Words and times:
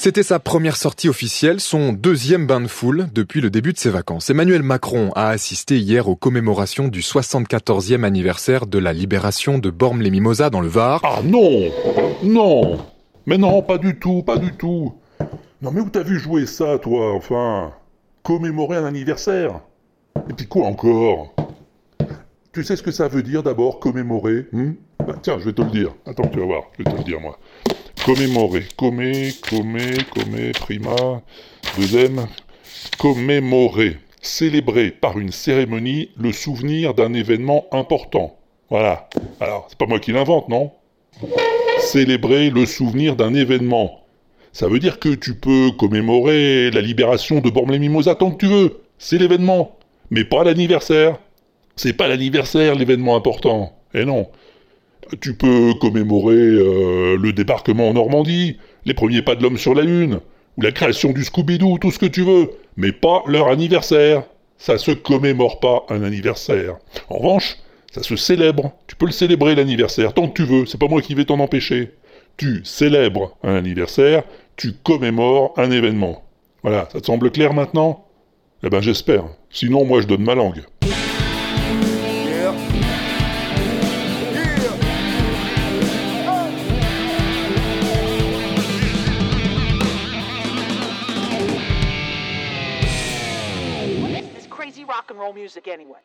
C'était 0.00 0.22
sa 0.22 0.38
première 0.38 0.76
sortie 0.76 1.08
officielle, 1.08 1.58
son 1.58 1.92
deuxième 1.92 2.46
bain 2.46 2.60
de 2.60 2.68
foule 2.68 3.08
depuis 3.12 3.40
le 3.40 3.50
début 3.50 3.72
de 3.72 3.78
ses 3.78 3.90
vacances. 3.90 4.30
Emmanuel 4.30 4.62
Macron 4.62 5.10
a 5.16 5.30
assisté 5.30 5.80
hier 5.80 6.08
aux 6.08 6.14
commémorations 6.14 6.86
du 6.86 7.00
74e 7.00 8.04
anniversaire 8.04 8.68
de 8.68 8.78
la 8.78 8.92
libération 8.92 9.58
de 9.58 9.70
Bormes-les-Mimosas 9.70 10.50
dans 10.50 10.60
le 10.60 10.68
Var. 10.68 11.00
Ah 11.02 11.18
non 11.24 11.72
Non 12.22 12.78
Mais 13.26 13.38
non, 13.38 13.60
pas 13.60 13.76
du 13.76 13.98
tout, 13.98 14.22
pas 14.22 14.36
du 14.36 14.52
tout. 14.52 14.94
Non 15.62 15.72
mais 15.72 15.80
où 15.80 15.90
t'as 15.90 16.04
vu 16.04 16.20
jouer 16.20 16.46
ça, 16.46 16.78
toi, 16.78 17.12
enfin? 17.12 17.72
Commémorer 18.22 18.76
un 18.76 18.84
anniversaire? 18.84 19.62
Et 20.30 20.32
puis 20.32 20.46
quoi 20.46 20.66
encore? 20.66 21.34
Tu 22.52 22.62
sais 22.62 22.76
ce 22.76 22.84
que 22.84 22.92
ça 22.92 23.08
veut 23.08 23.24
dire 23.24 23.42
d'abord, 23.42 23.80
commémorer 23.80 24.46
hmm? 24.52 24.74
Bah, 25.08 25.18
Tiens, 25.22 25.38
je 25.38 25.46
vais 25.46 25.52
te 25.52 25.62
le 25.62 25.70
dire. 25.70 25.94
Attends, 26.06 26.28
tu 26.28 26.38
vas 26.38 26.44
voir, 26.44 26.62
je 26.78 26.84
vais 26.84 26.90
te 26.90 26.96
le 26.96 27.04
dire 27.04 27.20
moi. 27.20 27.38
Commémorer. 28.04 28.64
Commé, 28.76 29.30
commé, 29.48 29.82
commé, 30.14 30.52
prima. 30.52 31.22
Deuxième. 31.78 32.26
Commémorer. 32.98 33.96
Célébrer 34.20 34.90
par 34.90 35.18
une 35.18 35.32
cérémonie 35.32 36.10
le 36.18 36.32
souvenir 36.32 36.94
d'un 36.94 37.14
événement 37.14 37.66
important. 37.72 38.36
Voilà. 38.68 39.08
Alors, 39.40 39.66
c'est 39.68 39.78
pas 39.78 39.86
moi 39.86 39.98
qui 39.98 40.12
l'invente, 40.12 40.48
non? 40.48 40.72
Célébrer 41.78 42.50
le 42.50 42.66
souvenir 42.66 43.16
d'un 43.16 43.34
événement. 43.34 44.00
Ça 44.52 44.68
veut 44.68 44.78
dire 44.78 44.98
que 44.98 45.14
tu 45.14 45.34
peux 45.34 45.70
commémorer 45.70 46.70
la 46.70 46.80
libération 46.80 47.40
de 47.40 47.48
Bormes-les-Mimosas 47.48 48.16
tant 48.16 48.30
que 48.30 48.38
tu 48.38 48.46
veux. 48.46 48.80
C'est 48.98 49.18
l'événement. 49.18 49.78
Mais 50.10 50.24
pas 50.24 50.44
l'anniversaire. 50.44 51.18
C'est 51.76 51.92
pas 51.92 52.08
l'anniversaire 52.08 52.74
l'événement 52.74 53.16
important. 53.16 53.72
Eh 53.94 54.04
non. 54.04 54.28
Tu 55.20 55.34
peux 55.34 55.74
commémorer 55.80 56.34
euh, 56.34 57.16
le 57.16 57.32
débarquement 57.32 57.88
en 57.88 57.94
Normandie, 57.94 58.58
les 58.84 58.94
premiers 58.94 59.22
pas 59.22 59.34
de 59.34 59.42
l'homme 59.42 59.58
sur 59.58 59.74
la 59.74 59.82
Lune, 59.82 60.20
ou 60.56 60.62
la 60.62 60.72
création 60.72 61.12
du 61.12 61.22
Scooby-Doo, 61.22 61.78
tout 61.78 61.90
ce 61.90 61.98
que 61.98 62.06
tu 62.06 62.22
veux, 62.22 62.50
mais 62.76 62.92
pas 62.92 63.22
leur 63.26 63.48
anniversaire. 63.48 64.24
Ça 64.58 64.76
se 64.76 64.90
commémore 64.90 65.60
pas 65.60 65.86
un 65.88 66.02
anniversaire. 66.02 66.76
En 67.08 67.18
revanche, 67.18 67.56
ça 67.92 68.02
se 68.02 68.16
célèbre. 68.16 68.72
Tu 68.86 68.96
peux 68.96 69.06
le 69.06 69.12
célébrer 69.12 69.54
l'anniversaire 69.54 70.12
tant 70.12 70.28
que 70.28 70.34
tu 70.34 70.44
veux, 70.44 70.66
c'est 70.66 70.80
pas 70.80 70.88
moi 70.88 71.00
qui 71.00 71.14
vais 71.14 71.24
t'en 71.24 71.38
empêcher. 71.38 71.92
Tu 72.36 72.60
célèbres 72.64 73.36
un 73.42 73.54
anniversaire, 73.54 74.24
tu 74.56 74.72
commémores 74.72 75.54
un 75.56 75.70
événement. 75.70 76.24
Voilà, 76.62 76.88
ça 76.92 77.00
te 77.00 77.06
semble 77.06 77.30
clair 77.30 77.54
maintenant? 77.54 78.04
Eh 78.64 78.68
ben 78.68 78.80
j'espère. 78.80 79.24
Sinon 79.50 79.84
moi 79.84 80.00
je 80.00 80.06
donne 80.06 80.24
ma 80.24 80.34
langue. 80.34 80.64
Rock 94.84 95.10
and 95.10 95.18
roll 95.18 95.32
music 95.32 95.68
anyway? 95.68 96.00